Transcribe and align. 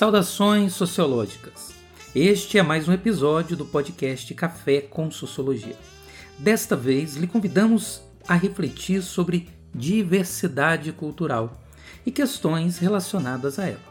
Saudações 0.00 0.72
sociológicas. 0.72 1.74
Este 2.14 2.56
é 2.56 2.62
mais 2.62 2.88
um 2.88 2.92
episódio 2.94 3.54
do 3.54 3.66
podcast 3.66 4.32
Café 4.32 4.80
com 4.80 5.10
Sociologia. 5.10 5.76
Desta 6.38 6.74
vez, 6.74 7.16
lhe 7.16 7.26
convidamos 7.26 8.00
a 8.26 8.34
refletir 8.34 9.02
sobre 9.02 9.50
diversidade 9.74 10.90
cultural 10.90 11.60
e 12.06 12.10
questões 12.10 12.78
relacionadas 12.78 13.58
a 13.58 13.66
ela. 13.66 13.82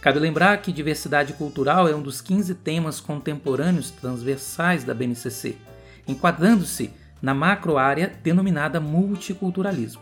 Cabe 0.00 0.20
lembrar 0.20 0.56
que 0.62 0.72
diversidade 0.72 1.34
cultural 1.34 1.86
é 1.86 1.94
um 1.94 2.00
dos 2.00 2.22
15 2.22 2.54
temas 2.54 2.98
contemporâneos 2.98 3.90
transversais 3.90 4.84
da 4.84 4.94
BNCC, 4.94 5.58
enquadrando-se 6.08 6.90
na 7.20 7.34
macroárea 7.34 8.10
denominada 8.22 8.80
multiculturalismo. 8.80 10.00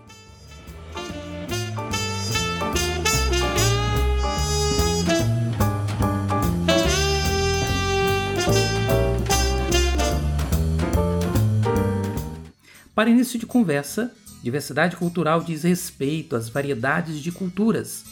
Para 13.01 13.09
início 13.09 13.39
de 13.39 13.47
conversa, 13.47 14.13
diversidade 14.43 14.95
cultural 14.95 15.43
diz 15.43 15.63
respeito 15.63 16.37
às 16.37 16.51
variedades 16.51 17.21
de 17.21 17.33
culturas, 17.33 18.05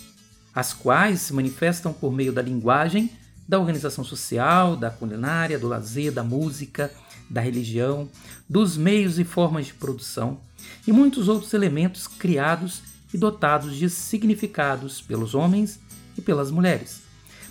as 0.55 0.73
quais 0.73 1.20
se 1.20 1.34
manifestam 1.34 1.92
por 1.92 2.11
meio 2.11 2.33
da 2.33 2.41
linguagem, 2.41 3.11
da 3.47 3.59
organização 3.59 4.02
social, 4.02 4.77
da 4.77 4.88
culinária, 4.88 5.59
do 5.59 5.69
lazer, 5.69 6.11
da 6.11 6.24
música, 6.24 6.91
da 7.28 7.38
religião, 7.38 8.09
dos 8.48 8.78
meios 8.78 9.19
e 9.19 9.24
formas 9.24 9.66
de 9.66 9.74
produção 9.74 10.41
e 10.87 10.91
muitos 10.91 11.28
outros 11.28 11.52
elementos 11.52 12.06
criados 12.06 12.80
e 13.12 13.19
dotados 13.19 13.77
de 13.77 13.91
significados 13.91 15.02
pelos 15.02 15.34
homens 15.34 15.78
e 16.16 16.23
pelas 16.23 16.50
mulheres. 16.50 17.02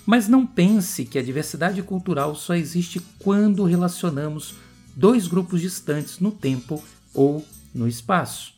Mas 0.04 0.26
não 0.26 0.44
pense 0.44 1.04
que 1.04 1.20
a 1.20 1.22
diversidade 1.22 1.80
cultural 1.84 2.34
só 2.34 2.56
existe 2.56 3.00
quando 3.20 3.62
relacionamos 3.62 4.56
dois 4.96 5.28
grupos 5.28 5.60
distantes 5.60 6.18
no 6.18 6.32
tempo 6.32 6.82
ou 7.18 7.44
no 7.74 7.88
espaço. 7.88 8.52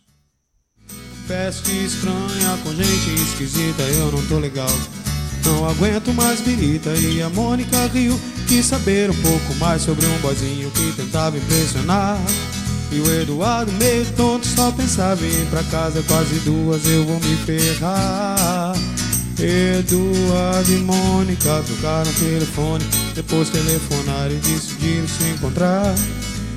Peste 1.26 1.72
estranha 1.84 2.58
com 2.62 2.74
gente 2.74 3.14
esquisita, 3.22 3.82
eu 3.82 4.12
não 4.12 4.26
tô 4.26 4.38
legal. 4.38 4.70
Não 5.44 5.66
aguento 5.66 6.12
mais 6.12 6.40
birita 6.40 6.90
e 6.90 7.22
a 7.22 7.30
Mônica 7.30 7.86
riu. 7.86 8.20
Quis 8.46 8.66
saber 8.66 9.10
um 9.10 9.22
pouco 9.22 9.54
mais 9.54 9.80
sobre 9.82 10.04
um 10.04 10.18
bozinho 10.18 10.70
que 10.72 10.92
tentava 10.92 11.38
impressionar. 11.38 12.18
E 12.92 13.00
o 13.00 13.20
Eduardo, 13.20 13.72
meio 13.72 14.04
tonto, 14.12 14.46
só 14.46 14.70
pensava 14.72 15.24
em 15.24 15.30
ir 15.30 15.46
pra 15.46 15.62
casa 15.64 16.02
quase 16.02 16.34
duas, 16.40 16.84
eu 16.86 17.06
vou 17.06 17.20
me 17.20 17.36
ferrar. 17.46 18.74
Eduardo 19.38 20.72
e 20.72 20.76
Mônica 20.78 21.62
trocaram 21.64 22.12
telefone, 22.14 22.84
depois 23.14 23.48
telefonaram 23.48 24.32
e 24.32 24.38
decidiram 24.38 25.08
se 25.08 25.24
encontrar. 25.30 25.94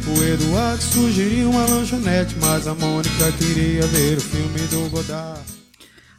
O 0.05 0.21
Eduardo 0.21 0.83
sugeriu 0.83 1.49
uma 1.49 1.65
lanchonete, 1.65 2.35
mas 2.41 2.67
a 2.67 2.75
Mônica 2.75 3.31
queria 3.37 3.87
ver 3.87 4.17
o 4.17 4.21
filme 4.21 4.59
do 4.67 4.89
Godard. 4.89 5.41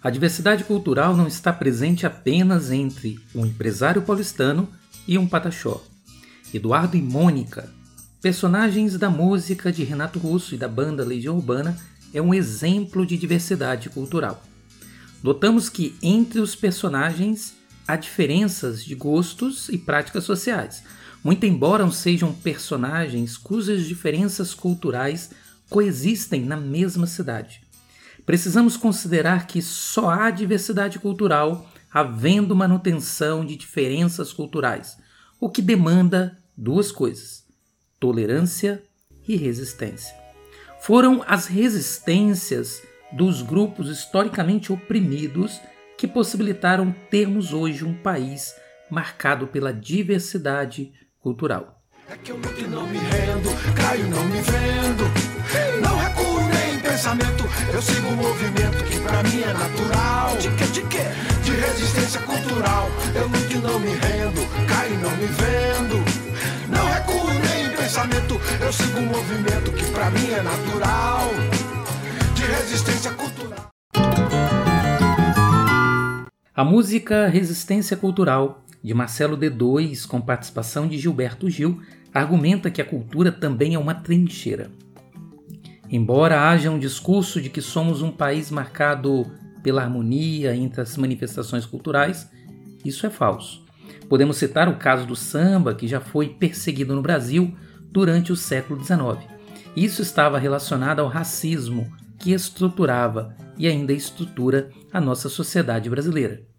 A 0.03 0.09
diversidade 0.09 0.65
cultural 0.65 1.15
não 1.15 1.27
está 1.27 1.53
presente 1.53 2.07
apenas 2.07 2.71
entre 2.71 3.21
um 3.35 3.45
empresário 3.45 4.01
paulistano 4.01 4.71
e 5.07 5.19
um 5.19 5.29
pataxó. 5.29 5.85
Eduardo 6.53 6.97
e 6.97 7.03
Mônica, 7.03 7.69
personagens 8.23 8.97
da 8.97 9.11
música 9.11 9.71
de 9.71 9.85
Renato 9.85 10.19
Russo 10.19 10.55
e 10.55 10.59
da 10.59 10.67
banda 10.67 11.05
Legião 11.05 11.37
Urbana, 11.37 11.77
é 12.15 12.23
um 12.23 12.33
exemplo 12.33 13.05
de 13.05 13.19
diversidade 13.19 13.91
cultural. 13.91 14.43
Notamos 15.23 15.69
que 15.69 15.95
entre 16.03 16.41
os 16.41 16.57
personagens 16.57 17.53
há 17.87 17.97
diferenças 17.97 18.83
de 18.83 18.95
gostos 18.95 19.69
e 19.69 19.77
práticas 19.77 20.25
sociais, 20.25 20.83
muito 21.25 21.47
embora 21.47 21.91
sejam 21.91 22.35
personagens 22.35 23.39
cujas 23.39 23.87
diferenças 23.87 24.53
culturais 24.53 25.31
coexistem 25.71 26.45
na 26.45 26.57
mesma 26.57 27.07
cidade. 27.07 27.63
Precisamos 28.27 28.77
considerar 28.77 29.47
que 29.47 29.63
só 29.63 30.11
há 30.11 30.31
diversidade 30.31 30.99
cultural 30.99 31.67
havendo 31.91 32.55
manutenção 32.55 33.45
de 33.45 33.57
diferenças 33.57 34.33
culturais, 34.33 34.99
o 35.41 35.49
que 35.49 35.63
demanda 35.63 36.39
duas 36.55 36.93
coisas: 36.93 37.45
tolerância 37.99 38.83
e 39.27 39.35
resistência. 39.37 40.15
Foram 40.81 41.25
as 41.27 41.47
resistências 41.47 42.83
dos 43.13 43.41
grupos 43.41 43.89
historicamente 43.89 44.71
oprimidos 44.71 45.59
que 45.97 46.07
possibilitaram 46.07 46.95
termos 47.11 47.55
hoje 47.55 47.85
um 47.85 47.95
país 47.95 48.55
marcado 48.91 49.47
pela 49.47 49.73
diversidade 49.73 50.93
cultural. 51.25 51.81
É 52.11 52.17
que 52.19 52.31
eu 52.33 52.37
luto 52.37 52.69
não 52.69 52.87
me 52.87 52.99
rendo, 52.99 53.49
caio 53.75 54.07
não 54.09 54.25
me 54.25 54.43
vendo. 54.43 55.05
Não 55.81 55.97
recuo 55.97 56.41
nem 56.53 56.75
em 56.75 56.79
pensamento, 56.81 57.45
eu 57.73 57.81
sigo 57.81 58.09
um 58.09 58.17
movimento 58.17 58.85
que 58.85 59.01
pra 59.01 59.23
mim 59.23 59.41
é 59.41 59.53
natural. 59.55 60.37
De 60.37 60.51
que, 60.51 60.67
de 60.67 60.83
que? 60.83 61.05
De 61.43 61.53
resistência 61.53 62.21
cultural. 62.21 62.91
Eu 63.15 63.27
luto 63.27 63.53
e 63.53 63.59
não 63.59 63.81
me 63.81 63.89
rendo, 63.89 64.67
caio 64.69 64.99
não 64.99 65.11
me 65.17 65.27
vendo. 65.41 65.97
Não 66.69 66.87
recuo 66.93 67.31
nem 67.47 67.73
em 67.73 67.75
pensamento, 67.75 68.39
eu 68.61 68.71
sigo 68.71 68.99
um 68.99 69.07
movimento 69.07 69.73
que 69.73 69.91
pra 69.93 70.11
mim 70.11 70.31
é 70.31 70.43
natural. 70.43 71.31
De 72.35 72.43
resistência 72.43 73.13
cultural. 73.13 73.71
A 76.57 76.63
música 76.63 77.27
Resistência 77.27 77.97
Cultural 77.97 78.64
de 78.85 78.93
Marcelo 78.93 79.35
D2, 79.35 80.07
com 80.07 80.21
participação 80.21 80.87
de 80.87 80.99
Gilberto 80.99 81.49
Gil, 81.49 81.81
argumenta 82.13 82.71
que 82.71 82.83
a 82.83 82.85
cultura 82.85 83.33
também 83.33 83.75
é 83.75 83.79
uma 83.79 83.95
trincheira. 83.95 84.71
Embora 85.89 86.51
haja 86.51 86.71
um 86.71 86.79
discurso 86.79 87.41
de 87.41 87.49
que 87.49 87.63
somos 87.63 88.03
um 88.03 88.11
país 88.11 88.51
marcado 88.51 89.25
pela 89.63 89.83
harmonia 89.83 90.55
entre 90.55 90.83
as 90.83 90.99
manifestações 90.99 91.65
culturais, 91.65 92.31
isso 92.85 93.07
é 93.07 93.11
falso. 93.11 93.65
Podemos 94.07 94.37
citar 94.37 94.69
o 94.69 94.77
caso 94.77 95.07
do 95.07 95.17
samba, 95.17 95.75
que 95.75 95.89
já 95.89 95.99
foi 95.99 96.29
perseguido 96.29 96.95
no 96.95 97.01
Brasil 97.01 97.57
durante 97.91 98.33
o 98.33 98.37
século 98.37 98.85
XIX. 98.85 99.27
Isso 99.75 100.03
estava 100.03 100.39
relacionado 100.39 101.01
ao 101.01 101.09
racismo 101.09 101.91
que 102.19 102.33
estruturava 102.33 103.35
e 103.57 103.67
ainda 103.67 103.95
estrutura 103.95 104.69
a 104.93 105.01
nossa 105.01 105.31
sociedade 105.31 105.89
brasileira 105.89 106.54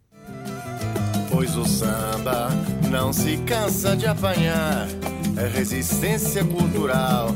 pois 1.36 1.58
o 1.58 1.66
samba 1.66 2.48
não 2.90 3.12
se 3.12 3.36
cansa 3.46 3.94
de 3.94 4.08
apanhar. 4.08 4.88
É 5.36 5.46
resistência 5.46 6.46
cultural 6.46 7.28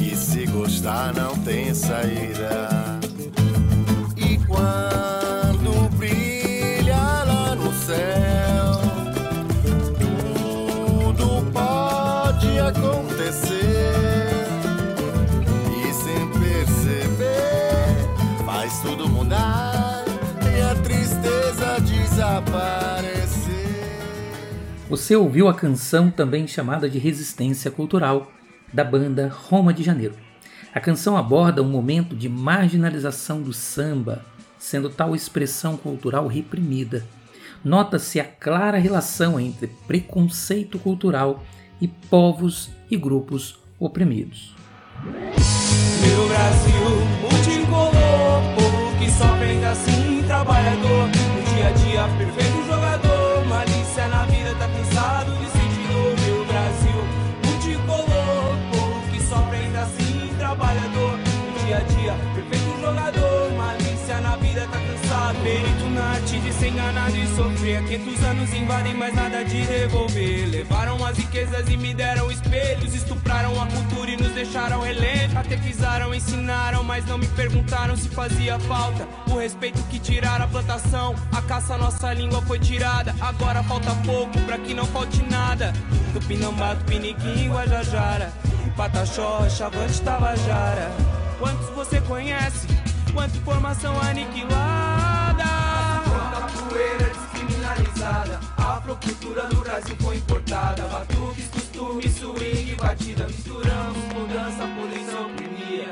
e 0.00 0.16
se 0.16 0.46
gostar 0.46 1.12
não 1.12 1.36
tem 1.40 1.74
saída. 1.74 2.98
E 4.16 4.38
quando 4.46 4.95
Você 24.88 25.16
ouviu 25.16 25.48
a 25.48 25.54
canção 25.54 26.12
também 26.12 26.46
chamada 26.46 26.88
de 26.88 26.96
Resistência 26.96 27.72
Cultural, 27.72 28.30
da 28.72 28.84
banda 28.84 29.28
Roma 29.28 29.74
de 29.74 29.82
Janeiro. 29.82 30.14
A 30.72 30.78
canção 30.78 31.16
aborda 31.16 31.60
um 31.60 31.68
momento 31.68 32.14
de 32.14 32.28
marginalização 32.28 33.42
do 33.42 33.52
samba, 33.52 34.24
sendo 34.60 34.88
tal 34.88 35.16
expressão 35.16 35.76
cultural 35.76 36.28
reprimida. 36.28 37.04
Nota-se 37.64 38.20
a 38.20 38.24
clara 38.24 38.78
relação 38.78 39.40
entre 39.40 39.66
preconceito 39.88 40.78
cultural 40.78 41.42
e 41.80 41.88
povos 41.88 42.70
e 42.88 42.96
grupos 42.96 43.58
oprimidos. 43.80 44.54
Meu 45.02 46.28
Brasil 46.28 47.16
multicolor, 47.22 48.42
povo 48.54 48.98
que 49.00 49.10
só 49.10 49.34
assim, 49.72 50.22
trabalhador, 50.28 51.08
dia 51.54 51.68
a 51.68 51.70
dia 51.72 52.08
perfeito 52.18 52.64
jogador, 52.66 52.85
de 66.76 66.92
nada 66.92 67.16
e 67.16 67.26
sofria. 67.28 67.82
500 67.82 68.24
anos 68.24 68.54
invadem, 68.54 68.94
mas 68.94 69.14
nada 69.14 69.44
de 69.44 69.56
revolver. 69.62 70.46
Levaram 70.50 71.04
as 71.04 71.16
riquezas 71.16 71.68
e 71.68 71.76
me 71.76 71.94
deram 71.94 72.30
espelhos. 72.30 72.94
Estupraram 72.94 73.60
a 73.60 73.66
cultura 73.66 74.10
e 74.10 74.16
nos 74.16 74.32
deixaram 74.32 74.82
relento. 74.82 75.34
Catequizaram, 75.34 76.14
ensinaram, 76.14 76.84
mas 76.84 77.04
não 77.06 77.16
me 77.16 77.26
perguntaram 77.28 77.96
se 77.96 78.08
fazia 78.08 78.58
falta. 78.60 79.08
O 79.30 79.38
respeito 79.38 79.82
que 79.84 79.98
tiraram 79.98 80.44
a 80.44 80.48
plantação. 80.48 81.14
A 81.32 81.40
caça, 81.40 81.78
nossa 81.78 82.12
língua 82.12 82.42
foi 82.42 82.58
tirada. 82.58 83.14
Agora 83.20 83.62
falta 83.62 83.94
pouco 84.04 84.38
pra 84.40 84.58
que 84.58 84.74
não 84.74 84.84
falte 84.86 85.22
nada. 85.22 85.72
Tupinambá, 86.12 86.74
Tupiniquim, 86.76 87.48
Guajajara. 87.48 88.30
Pataxó, 88.76 89.48
Chavante, 89.48 90.02
Tabajara. 90.02 90.90
Quantos 91.38 91.68
você 91.70 92.00
conhece? 92.02 92.66
Quanta 93.14 93.36
informação 93.36 93.98
aniquilada? 94.02 94.75
Quanta 96.76 96.94
poeira 96.96 97.10
descriminalizada. 97.10 98.40
Afrocultura 98.56 99.48
no 99.48 99.60
Brasil 99.62 99.96
foi 99.98 100.16
importada. 100.16 100.82
Batuques, 100.82 101.48
costumes, 101.48 102.14
swing, 102.14 102.74
batida. 102.74 103.26
Misturamos 103.26 104.04
mudança, 104.14 104.66
poluição. 104.76 105.30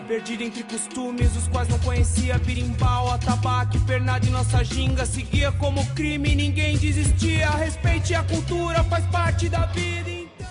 Perdido 0.06 0.42
entre 0.42 0.62
costumes, 0.64 1.34
os 1.34 1.48
quais 1.48 1.68
não 1.68 1.78
conhecia. 1.78 2.36
Birimbau, 2.38 3.10
atabaque, 3.10 3.78
nossa 4.30 4.62
ginga. 4.62 5.06
Seguia 5.06 5.50
como 5.52 5.84
crime, 5.94 6.34
ninguém 6.34 6.76
desistia. 6.76 7.50
Respeite 7.50 8.14
a 8.14 8.22
cultura, 8.22 8.84
faz 8.84 9.06
parte 9.06 9.48
da 9.48 9.64
vida. 9.66 10.10
Então... 10.10 10.46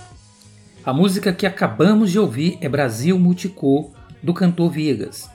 A 0.83 0.91
música 0.91 1.31
que 1.31 1.45
acabamos 1.45 2.11
de 2.11 2.17
ouvir 2.17 2.57
é 2.59 2.67
Brasil 2.67 3.19
Multicor, 3.19 3.91
do 4.21 4.33
cantor 4.33 4.71
Viegas. 4.71 5.29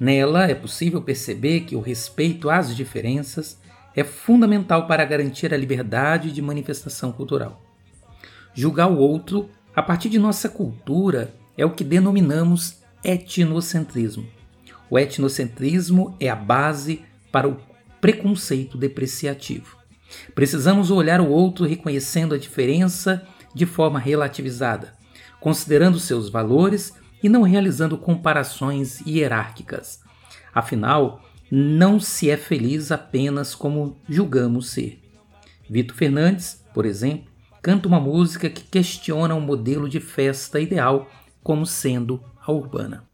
Nela 0.00 0.50
é 0.50 0.54
possível 0.54 1.02
perceber 1.02 1.60
que 1.60 1.76
o 1.76 1.80
respeito 1.80 2.48
às 2.48 2.74
diferenças 2.74 3.60
é 3.94 4.04
fundamental 4.04 4.86
para 4.86 5.04
garantir 5.04 5.52
a 5.52 5.56
liberdade 5.56 6.32
de 6.32 6.40
manifestação 6.42 7.12
cultural. 7.12 7.62
Julgar 8.54 8.88
o 8.88 8.98
outro 8.98 9.48
a 9.74 9.82
partir 9.82 10.08
de 10.08 10.18
nossa 10.18 10.48
cultura 10.48 11.34
é 11.56 11.64
o 11.64 11.70
que 11.70 11.84
denominamos 11.84 12.82
etnocentrismo. 13.04 14.26
O 14.90 14.98
etnocentrismo 14.98 16.16
é 16.20 16.28
a 16.28 16.36
base 16.36 17.04
para 17.30 17.48
o 17.48 17.56
preconceito 18.00 18.76
depreciativo. 18.76 19.76
Precisamos 20.34 20.90
olhar 20.90 21.20
o 21.20 21.28
outro 21.28 21.64
reconhecendo 21.64 22.34
a 22.34 22.38
diferença 22.38 23.26
de 23.54 23.64
forma 23.64 23.98
relativizada, 23.98 24.94
considerando 25.40 25.98
seus 25.98 26.28
valores 26.28 26.94
e 27.22 27.28
não 27.28 27.42
realizando 27.42 27.96
comparações 27.96 29.00
hierárquicas. 29.06 30.00
Afinal, 30.54 31.22
não 31.54 32.00
se 32.00 32.30
é 32.30 32.36
feliz 32.38 32.90
apenas 32.90 33.54
como 33.54 34.00
julgamos 34.08 34.70
ser. 34.70 34.98
Vitor 35.68 35.94
Fernandes, 35.94 36.64
por 36.72 36.86
exemplo, 36.86 37.30
canta 37.60 37.86
uma 37.86 38.00
música 38.00 38.48
que 38.48 38.62
questiona 38.62 39.34
o 39.34 39.36
um 39.36 39.42
modelo 39.42 39.86
de 39.86 40.00
festa 40.00 40.58
ideal 40.58 41.10
como 41.42 41.66
sendo 41.66 42.24
a 42.40 42.50
urbana. 42.50 43.04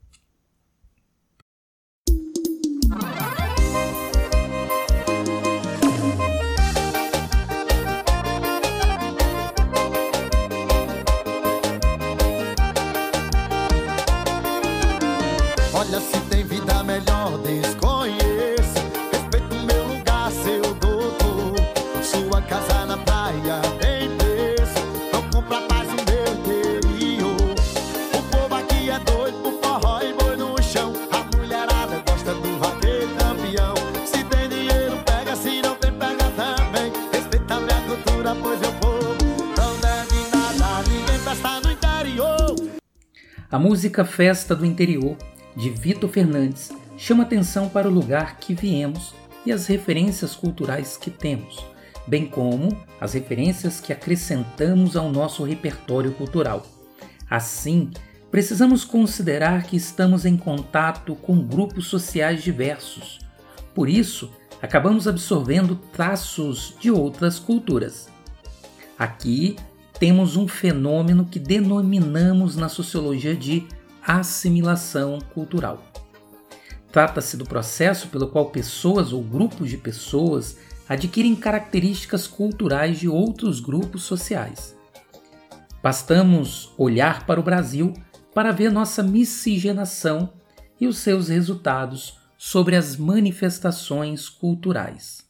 A 43.50 43.58
música 43.58 44.04
Festa 44.04 44.54
do 44.54 44.66
Interior, 44.66 45.16
de 45.56 45.70
Vitor 45.70 46.10
Fernandes, 46.10 46.70
chama 46.98 47.22
atenção 47.22 47.66
para 47.66 47.88
o 47.88 47.90
lugar 47.90 48.36
que 48.36 48.54
viemos 48.54 49.14
e 49.46 49.50
as 49.50 49.66
referências 49.66 50.34
culturais 50.34 50.98
que 50.98 51.10
temos, 51.10 51.64
bem 52.06 52.26
como 52.26 52.76
as 53.00 53.14
referências 53.14 53.80
que 53.80 53.90
acrescentamos 53.90 54.98
ao 54.98 55.10
nosso 55.10 55.44
repertório 55.44 56.12
cultural. 56.12 56.66
Assim, 57.30 57.90
precisamos 58.30 58.84
considerar 58.84 59.62
que 59.62 59.76
estamos 59.76 60.26
em 60.26 60.36
contato 60.36 61.14
com 61.16 61.42
grupos 61.42 61.86
sociais 61.86 62.42
diversos. 62.42 63.18
Por 63.74 63.88
isso, 63.88 64.30
acabamos 64.60 65.08
absorvendo 65.08 65.74
traços 65.74 66.74
de 66.78 66.90
outras 66.90 67.38
culturas. 67.38 68.17
Aqui 68.98 69.56
temos 69.98 70.36
um 70.36 70.48
fenômeno 70.48 71.24
que 71.24 71.38
denominamos 71.38 72.56
na 72.56 72.68
sociologia 72.68 73.36
de 73.36 73.66
assimilação 74.04 75.18
cultural. 75.32 75.82
Trata-se 76.90 77.36
do 77.36 77.44
processo 77.44 78.08
pelo 78.08 78.28
qual 78.28 78.46
pessoas 78.46 79.12
ou 79.12 79.22
grupos 79.22 79.68
de 79.68 79.76
pessoas 79.76 80.56
adquirem 80.88 81.36
características 81.36 82.26
culturais 82.26 82.98
de 82.98 83.08
outros 83.08 83.60
grupos 83.60 84.02
sociais. 84.02 84.76
Bastamos 85.82 86.72
olhar 86.76 87.26
para 87.26 87.38
o 87.38 87.42
Brasil 87.42 87.92
para 88.34 88.52
ver 88.52 88.72
nossa 88.72 89.02
miscigenação 89.02 90.32
e 90.80 90.86
os 90.86 90.98
seus 90.98 91.28
resultados 91.28 92.18
sobre 92.36 92.74
as 92.74 92.96
manifestações 92.96 94.28
culturais. 94.28 95.26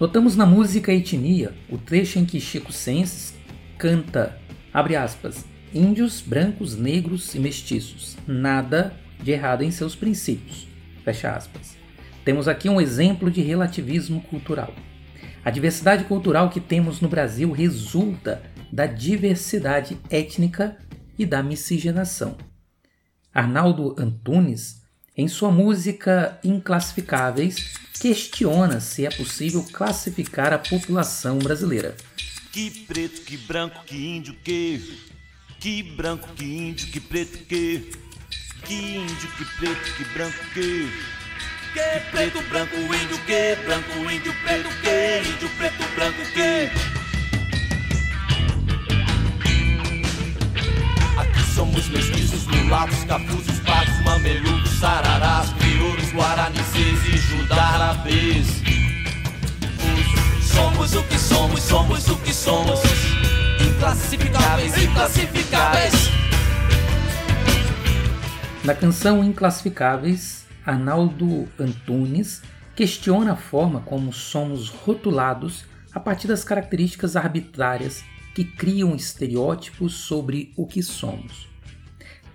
Notamos 0.00 0.36
na 0.36 0.46
música 0.46 0.92
Etnia 0.92 1.52
o 1.68 1.76
trecho 1.76 2.20
em 2.20 2.24
que 2.24 2.40
Chico 2.40 2.72
Senses 2.72 3.34
canta, 3.76 4.38
abre 4.72 4.94
aspas, 4.94 5.44
índios, 5.74 6.20
brancos, 6.20 6.76
negros 6.76 7.34
e 7.34 7.40
mestiços, 7.40 8.16
nada 8.24 8.94
de 9.20 9.32
errado 9.32 9.64
em 9.64 9.72
seus 9.72 9.96
princípios, 9.96 10.68
fecha 11.04 11.32
aspas. 11.32 11.76
Temos 12.24 12.46
aqui 12.46 12.68
um 12.68 12.80
exemplo 12.80 13.28
de 13.28 13.40
relativismo 13.40 14.20
cultural. 14.20 14.72
A 15.44 15.50
diversidade 15.50 16.04
cultural 16.04 16.48
que 16.48 16.60
temos 16.60 17.00
no 17.00 17.08
Brasil 17.08 17.50
resulta 17.50 18.40
da 18.72 18.86
diversidade 18.86 19.98
étnica 20.08 20.76
e 21.18 21.26
da 21.26 21.42
miscigenação. 21.42 22.36
Arnaldo 23.34 23.96
Antunes, 23.98 24.80
em 25.18 25.26
sua 25.26 25.50
música 25.50 26.38
Inclassificáveis, 26.44 27.74
questiona 28.00 28.78
se 28.78 29.04
é 29.04 29.10
possível 29.10 29.66
classificar 29.72 30.52
a 30.52 30.58
população 30.60 31.38
brasileira. 31.38 31.96
Que 32.52 32.70
preto, 32.70 33.22
que 33.22 33.36
branco, 33.36 33.82
que 33.84 33.96
índio, 33.96 34.36
que. 34.44 34.96
Que 35.58 35.82
branco, 35.82 36.28
que 36.36 36.44
índio, 36.44 36.86
que 36.86 37.00
preto, 37.00 37.36
que. 37.46 37.90
Que 38.64 38.74
índio, 38.74 39.28
que 39.36 39.44
preto, 39.58 39.94
que 39.96 40.04
branco, 40.14 40.38
que. 40.54 40.88
Que 41.74 42.00
preto, 42.12 42.40
branco, 42.48 42.76
índio, 42.76 43.18
que 43.26 43.56
branco, 43.66 44.10
índio, 44.10 44.32
preto, 44.44 44.68
que 44.80 45.28
índio, 45.28 45.50
preto, 45.58 45.94
branco, 45.96 46.22
que. 46.32 46.97
Somos 51.78 51.90
mestiços, 51.90 52.44
mulatos, 52.46 53.04
cafuzos, 53.04 53.60
pagos, 53.60 54.02
mamelucos, 54.04 54.68
sararás, 54.80 55.52
crioulos, 55.52 56.12
guaranices 56.12 57.06
e 57.06 57.16
judarabês. 57.18 58.46
Somos 60.42 60.96
o 60.96 61.04
que 61.04 61.16
somos, 61.16 61.62
somos 61.62 62.08
o 62.08 62.16
que 62.16 62.34
somos. 62.34 62.80
Inclassificáveis, 63.64 64.76
inclassificáveis. 64.76 65.94
Na 68.64 68.74
canção 68.74 69.22
Inclassificáveis, 69.22 70.46
Arnaldo 70.66 71.46
Antunes 71.60 72.42
questiona 72.74 73.34
a 73.34 73.36
forma 73.36 73.82
como 73.82 74.12
somos 74.12 74.68
rotulados 74.68 75.64
a 75.94 76.00
partir 76.00 76.26
das 76.26 76.42
características 76.42 77.14
arbitrárias 77.14 78.02
que 78.34 78.42
criam 78.42 78.96
estereótipos 78.96 79.94
sobre 79.94 80.52
o 80.56 80.66
que 80.66 80.82
somos. 80.82 81.46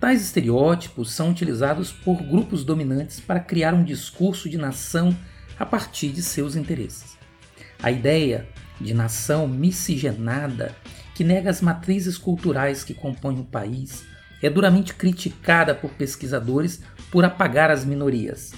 Tais 0.04 0.20
estereótipos 0.20 1.12
são 1.12 1.30
utilizados 1.30 1.90
por 1.90 2.22
grupos 2.22 2.62
dominantes 2.62 3.20
para 3.20 3.40
criar 3.40 3.72
um 3.72 3.82
discurso 3.82 4.50
de 4.50 4.58
nação 4.58 5.16
a 5.58 5.64
partir 5.64 6.10
de 6.10 6.20
seus 6.20 6.56
interesses. 6.56 7.16
A 7.82 7.90
ideia 7.90 8.46
de 8.78 8.92
nação 8.92 9.48
miscigenada, 9.48 10.76
que 11.14 11.24
nega 11.24 11.48
as 11.48 11.62
matrizes 11.62 12.18
culturais 12.18 12.84
que 12.84 12.92
compõem 12.92 13.40
o 13.40 13.44
país, 13.44 14.04
é 14.42 14.50
duramente 14.50 14.92
criticada 14.92 15.74
por 15.74 15.92
pesquisadores 15.92 16.82
por 17.10 17.24
apagar 17.24 17.70
as 17.70 17.82
minorias. 17.82 18.52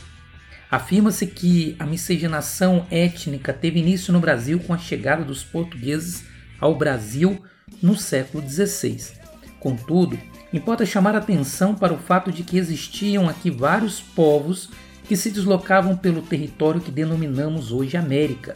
Afirma-se 0.68 1.28
que 1.28 1.76
a 1.78 1.86
miscigenação 1.86 2.88
étnica 2.90 3.52
teve 3.52 3.78
início 3.78 4.12
no 4.12 4.18
Brasil 4.18 4.58
com 4.58 4.74
a 4.74 4.78
chegada 4.78 5.24
dos 5.24 5.44
portugueses 5.44 6.24
ao 6.58 6.76
Brasil 6.76 7.40
no 7.80 7.96
século 7.96 8.42
XVI. 8.44 9.25
Contudo, 9.66 10.16
importa 10.52 10.86
chamar 10.86 11.16
atenção 11.16 11.74
para 11.74 11.92
o 11.92 11.98
fato 11.98 12.30
de 12.30 12.44
que 12.44 12.56
existiam 12.56 13.28
aqui 13.28 13.50
vários 13.50 14.00
povos 14.00 14.70
que 15.08 15.16
se 15.16 15.28
deslocavam 15.28 15.96
pelo 15.96 16.22
território 16.22 16.80
que 16.80 16.92
denominamos 16.92 17.72
hoje 17.72 17.96
América, 17.96 18.54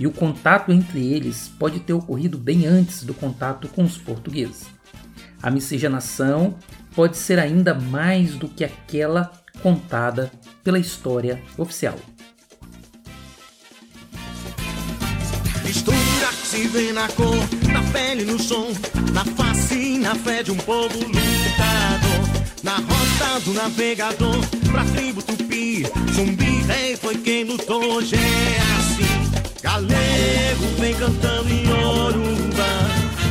e 0.00 0.06
o 0.06 0.10
contato 0.10 0.72
entre 0.72 1.06
eles 1.06 1.52
pode 1.58 1.80
ter 1.80 1.92
ocorrido 1.92 2.38
bem 2.38 2.64
antes 2.64 3.04
do 3.04 3.12
contato 3.12 3.68
com 3.68 3.84
os 3.84 3.98
portugueses. 3.98 4.68
A 5.42 5.50
miscigenação 5.50 6.54
pode 6.94 7.18
ser 7.18 7.38
ainda 7.38 7.74
mais 7.74 8.34
do 8.34 8.48
que 8.48 8.64
aquela 8.64 9.30
contada 9.62 10.32
pela 10.64 10.78
história 10.78 11.42
oficial. 11.58 11.98
Se 16.58 16.66
vê 16.66 16.92
na 16.92 17.06
cor, 17.08 17.36
na 17.72 17.82
pele, 17.92 18.24
no 18.24 18.36
som, 18.36 18.72
na 19.12 19.24
face 19.24 19.94
e 19.94 19.98
na 19.98 20.14
fé 20.16 20.42
de 20.42 20.50
um 20.50 20.56
povo 20.56 20.98
lutador. 20.98 22.42
Na 22.64 22.78
rota 22.78 23.40
do 23.44 23.52
navegador, 23.52 24.36
pra 24.72 24.84
tribo 24.86 25.22
tupi, 25.22 25.86
zumbi 26.12 26.62
rei 26.62 26.96
foi 26.96 27.16
quem 27.18 27.44
lutou, 27.44 27.80
hoje 27.92 28.16
é 28.16 28.58
assim. 28.76 29.62
Galego 29.62 30.64
vem 30.80 30.94
cantando 30.94 31.48
em 31.48 31.64
Yoruba, 31.64 32.70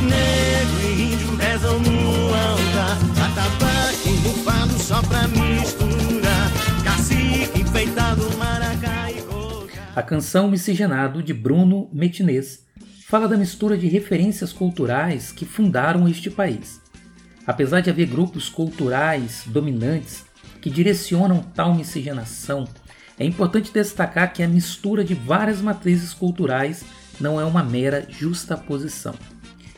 negro 0.04 0.80
e 0.84 1.12
índio 1.12 1.36
rezam 1.36 1.78
no 1.80 2.34
altar. 2.34 2.98
Atabaque 3.26 4.10
no 4.24 4.32
fado 4.42 4.78
só 4.78 5.02
pra 5.02 5.28
misturar, 5.28 6.50
cacique 6.82 7.60
enfeitado, 7.60 8.26
maracá 8.38 9.10
e 9.10 9.20
coca. 9.20 9.82
A 9.94 10.02
canção 10.02 10.48
Miscigenado 10.48 11.22
de 11.22 11.34
Bruno 11.34 11.90
Metinês 11.92 12.66
fala 13.08 13.26
da 13.26 13.38
mistura 13.38 13.74
de 13.74 13.88
referências 13.88 14.52
culturais 14.52 15.32
que 15.32 15.46
fundaram 15.46 16.06
este 16.06 16.30
país. 16.30 16.78
Apesar 17.46 17.80
de 17.80 17.88
haver 17.88 18.06
grupos 18.06 18.50
culturais 18.50 19.44
dominantes 19.46 20.26
que 20.60 20.68
direcionam 20.68 21.42
tal 21.42 21.74
miscigenação, 21.74 22.68
é 23.18 23.24
importante 23.24 23.72
destacar 23.72 24.34
que 24.34 24.42
a 24.42 24.46
mistura 24.48 25.02
de 25.02 25.14
várias 25.14 25.62
matrizes 25.62 26.12
culturais 26.12 26.84
não 27.18 27.40
é 27.40 27.46
uma 27.46 27.64
mera 27.64 28.06
justaposição. 28.10 29.14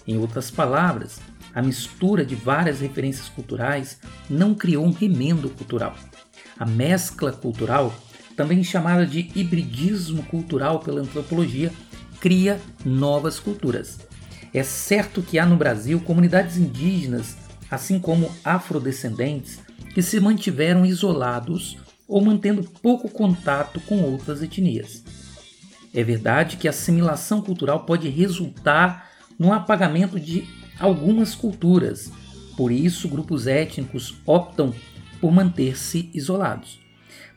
Em 0.08 0.18
outras 0.18 0.50
palavras, 0.50 1.20
a 1.54 1.62
mistura 1.62 2.24
de 2.24 2.34
várias 2.34 2.80
referências 2.80 3.28
culturais 3.28 4.00
não 4.28 4.54
criou 4.54 4.84
um 4.84 4.90
remendo 4.92 5.48
cultural. 5.50 5.94
A 6.58 6.66
mescla 6.66 7.30
cultural, 7.30 7.94
também 8.34 8.64
chamada 8.64 9.06
de 9.06 9.30
hibridismo 9.36 10.24
cultural 10.24 10.80
pela 10.80 11.00
antropologia, 11.00 11.72
cria 12.20 12.60
novas 12.84 13.40
culturas. 13.40 13.98
É 14.52 14.62
certo 14.62 15.22
que 15.22 15.38
há 15.38 15.46
no 15.46 15.56
Brasil 15.56 16.00
comunidades 16.00 16.56
indígenas, 16.56 17.36
assim 17.70 17.98
como 17.98 18.30
afrodescendentes, 18.44 19.60
que 19.94 20.02
se 20.02 20.20
mantiveram 20.20 20.84
isolados 20.84 21.78
ou 22.06 22.20
mantendo 22.20 22.62
pouco 22.82 23.08
contato 23.08 23.80
com 23.80 24.02
outras 24.02 24.42
etnias. 24.42 25.02
É 25.94 26.02
verdade 26.02 26.56
que 26.56 26.68
a 26.68 26.70
assimilação 26.70 27.40
cultural 27.40 27.84
pode 27.84 28.08
resultar 28.08 29.08
no 29.38 29.52
apagamento 29.52 30.18
de 30.18 30.46
algumas 30.78 31.34
culturas, 31.34 32.10
por 32.56 32.70
isso 32.70 33.08
grupos 33.08 33.46
étnicos 33.46 34.16
optam 34.26 34.74
por 35.20 35.32
manter-se 35.32 36.10
isolados. 36.14 36.80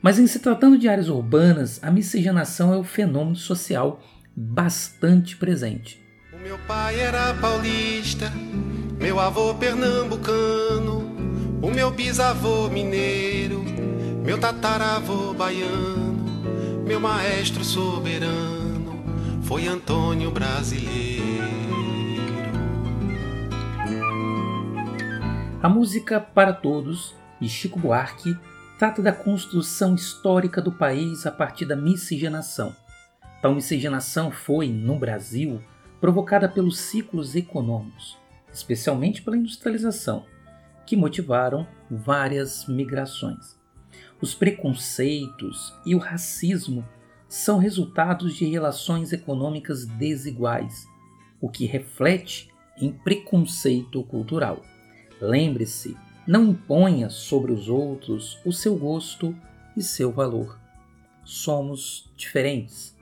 Mas 0.02 0.18
em 0.18 0.26
se 0.26 0.38
tratando 0.38 0.76
de 0.76 0.88
áreas 0.88 1.08
urbanas, 1.08 1.80
a 1.82 1.90
miscigenação 1.90 2.72
é 2.72 2.76
um 2.76 2.84
fenômeno 2.84 3.36
social 3.36 4.00
bastante 4.36 5.36
presente. 5.36 6.02
O 6.32 6.38
meu 6.38 6.58
pai 6.66 6.98
era 6.98 7.32
paulista, 7.34 8.30
meu 8.98 9.20
avô 9.20 9.54
pernambucano, 9.54 11.58
o 11.62 11.70
meu 11.70 11.90
bisavô 11.90 12.68
mineiro, 12.68 13.64
meu 14.24 14.38
tataravô 14.38 15.32
baiano, 15.32 16.84
meu 16.84 17.00
maestro 17.00 17.64
soberano 17.64 18.64
foi 19.44 19.68
Antônio 19.68 20.30
Brasileiro. 20.30 21.24
A 25.62 25.68
música 25.68 26.20
Para 26.20 26.52
Todos, 26.52 27.14
de 27.40 27.48
Chico 27.48 27.78
Buarque, 27.78 28.36
trata 28.78 29.00
da 29.00 29.12
construção 29.12 29.94
histórica 29.94 30.60
do 30.60 30.72
país 30.72 31.26
a 31.26 31.30
partir 31.30 31.64
da 31.64 31.76
miscigenação. 31.76 32.74
Tal 33.44 33.54
miscigenação 33.54 34.30
foi, 34.30 34.68
no 34.68 34.98
Brasil, 34.98 35.62
provocada 36.00 36.48
pelos 36.48 36.78
ciclos 36.78 37.36
econômicos, 37.36 38.16
especialmente 38.50 39.20
pela 39.20 39.36
industrialização, 39.36 40.24
que 40.86 40.96
motivaram 40.96 41.66
várias 41.90 42.66
migrações. 42.66 43.60
Os 44.18 44.34
preconceitos 44.34 45.74
e 45.84 45.94
o 45.94 45.98
racismo 45.98 46.88
são 47.28 47.58
resultados 47.58 48.34
de 48.34 48.46
relações 48.46 49.12
econômicas 49.12 49.84
desiguais, 49.84 50.86
o 51.38 51.50
que 51.50 51.66
reflete 51.66 52.50
em 52.78 52.90
preconceito 52.90 54.02
cultural. 54.04 54.62
Lembre-se, 55.20 55.94
não 56.26 56.44
imponha 56.46 57.10
sobre 57.10 57.52
os 57.52 57.68
outros 57.68 58.38
o 58.42 58.54
seu 58.54 58.74
gosto 58.74 59.36
e 59.76 59.82
seu 59.82 60.10
valor. 60.10 60.58
Somos 61.26 62.10
diferentes. 62.16 62.93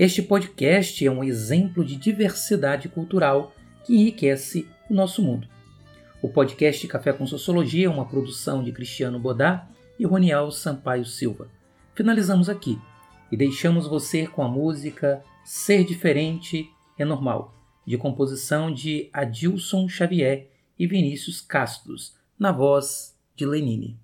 Este 0.00 0.22
podcast 0.22 1.04
é 1.04 1.10
um 1.10 1.24
exemplo 1.24 1.84
de 1.84 1.96
diversidade 1.96 2.88
cultural 2.88 3.52
que 3.84 3.96
enriquece 3.96 4.64
o 4.88 4.94
nosso 4.94 5.20
mundo. 5.20 5.48
O 6.22 6.28
podcast 6.28 6.86
Café 6.86 7.12
com 7.12 7.26
Sociologia 7.26 7.88
é 7.88 7.90
uma 7.90 8.04
produção 8.04 8.62
de 8.62 8.70
Cristiano 8.70 9.18
Bodá 9.18 9.66
e 9.98 10.06
Roniel 10.06 10.52
Sampaio 10.52 11.04
Silva. 11.04 11.48
Finalizamos 11.96 12.48
aqui 12.48 12.78
e 13.32 13.36
deixamos 13.36 13.88
você 13.88 14.24
com 14.24 14.40
a 14.40 14.48
música 14.48 15.20
Ser 15.44 15.82
Diferente 15.82 16.70
é 16.96 17.04
Normal, 17.04 17.52
de 17.84 17.98
composição 17.98 18.72
de 18.72 19.10
Adilson 19.12 19.88
Xavier 19.88 20.46
e 20.78 20.86
Vinícius 20.86 21.40
Castros, 21.40 22.14
na 22.38 22.52
voz 22.52 23.18
de 23.34 23.44
Lenine. 23.44 23.98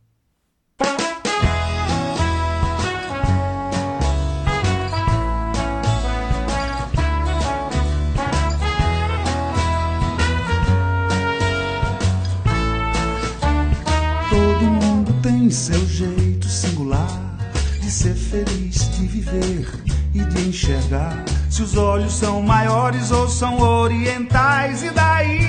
Tem 15.44 15.50
seu 15.50 15.86
jeito 15.86 16.48
singular 16.48 17.36
de 17.78 17.90
ser 17.90 18.14
feliz, 18.14 18.88
de 18.96 19.06
viver 19.06 19.68
e 20.14 20.24
de 20.24 20.48
enxergar. 20.48 21.22
Se 21.50 21.62
os 21.62 21.76
olhos 21.76 22.14
são 22.14 22.40
maiores 22.40 23.10
ou 23.10 23.28
são 23.28 23.58
orientais, 23.58 24.82
e 24.82 24.88
daí? 24.88 25.40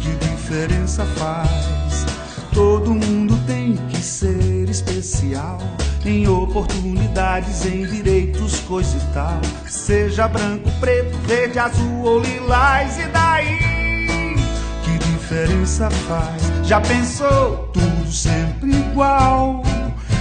Que 0.00 0.26
diferença 0.28 1.04
faz? 1.16 2.06
Todo 2.54 2.94
mundo 2.94 3.36
tem 3.44 3.74
que 3.88 3.98
ser 3.98 4.68
especial. 4.68 5.58
Em 6.04 6.28
oportunidades, 6.28 7.66
em 7.66 7.84
direitos, 7.86 8.60
coisa 8.60 8.96
e 8.96 9.12
tal. 9.12 9.40
Seja 9.66 10.28
branco, 10.28 10.70
preto, 10.78 11.18
verde, 11.26 11.58
azul 11.58 12.02
ou 12.02 12.20
lilás, 12.20 12.96
e 12.98 13.06
daí? 13.08 13.75
Diferença 15.28 15.90
faz? 15.90 16.52
Já 16.62 16.80
pensou 16.80 17.68
tudo 17.72 18.12
sempre 18.12 18.70
igual? 18.70 19.60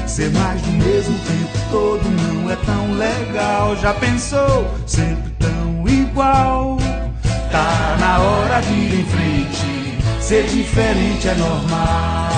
Ser 0.07 0.31
mais 0.31 0.59
do 0.63 0.71
mesmo 0.71 1.15
tempo 1.19 1.59
todo 1.69 2.01
não 2.09 2.50
é 2.50 2.55
tão 2.55 2.91
legal. 2.93 3.75
Já 3.75 3.93
pensou 3.93 4.67
sempre 4.88 5.29
tão 5.38 5.88
igual? 5.88 6.77
Tá 7.51 7.97
na 8.00 8.17
hora 8.17 8.59
de 8.62 8.74
ir 8.74 9.01
em 9.01 9.05
frente. 9.05 10.00
Ser 10.19 10.47
diferente 10.47 11.27
é 11.27 11.35
normal. 11.35 12.29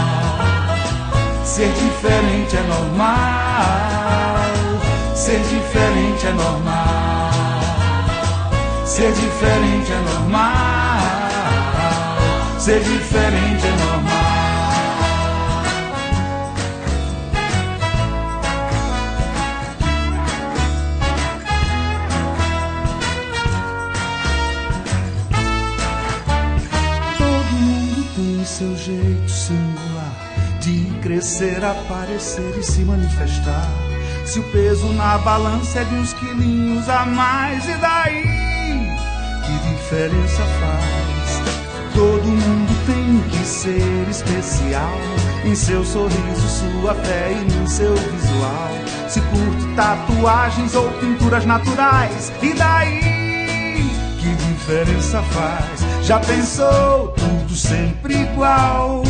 Ser 1.45 1.71
diferente 1.71 2.57
é 2.57 2.63
normal. 2.63 3.15
Ser 5.15 5.39
diferente 5.39 6.27
é 6.27 6.33
normal. 6.33 7.31
Ser 8.86 9.13
diferente 9.13 9.89
é 9.89 10.01
normal. 10.01 11.26
Ser 12.67 12.81
diferente 12.81 13.65
é 13.65 13.71
normal. 13.77 14.13
Todo 27.17 27.51
mundo 27.55 28.05
tem 28.17 28.43
seu 28.43 28.75
jeito 28.75 29.31
singular 29.31 30.12
de 30.59 31.00
crescer, 31.01 31.63
aparecer 31.63 32.53
e 32.59 32.63
se 32.63 32.81
manifestar. 32.81 33.65
Se 34.25 34.39
o 34.39 34.51
peso 34.51 34.88
na 34.88 35.17
balança 35.19 35.79
é 35.79 35.83
de 35.86 35.95
uns 35.95 36.12
quilinhos 36.12 36.89
a 36.89 37.05
mais, 37.05 37.63
e 37.65 37.77
daí? 37.77 38.24
Que 39.45 39.69
diferença 39.69 40.43
faz? 40.59 41.06
Todo 41.97 42.27
mundo 42.27 42.85
tem 42.85 43.19
que 43.27 43.43
ser 43.43 44.07
especial 44.07 44.99
em 45.43 45.55
seu 45.55 45.83
sorriso, 45.83 46.47
sua 46.47 46.93
fé 46.93 47.31
e 47.31 47.51
no 47.51 47.67
seu 47.67 47.95
visual. 47.95 48.69
Se 49.09 49.19
curte 49.19 49.65
tatuagens 49.75 50.75
ou 50.75 50.91
pinturas 50.99 51.43
naturais, 51.43 52.31
e 52.43 52.53
daí? 52.53 52.99
Que 54.19 54.29
diferença 54.35 55.23
faz? 55.23 56.05
Já 56.05 56.19
pensou 56.19 57.15
tudo 57.17 57.55
sempre 57.55 58.13
igual? 58.13 59.01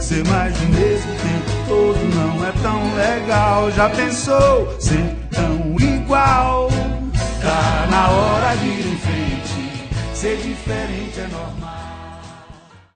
Ser 0.00 0.26
mais 0.26 0.52
do 0.52 0.66
mesmo 0.66 1.12
tempo 1.12 1.68
todo 1.68 1.98
não 2.12 2.44
é 2.44 2.50
tão 2.60 2.94
legal. 2.96 3.70
Já 3.70 3.88
pensou 3.88 4.74
sempre 4.80 5.28
tão 5.30 5.76
igual? 5.78 6.70
Tá 7.40 7.86
na 7.88 8.08
hora 8.08 8.56
de 8.56 8.66
ir 8.66 8.94
em 8.94 8.98
frente. 8.98 9.88
Ser 10.12 10.36
diferente 10.38 11.20
é 11.20 11.28
normal. 11.28 11.75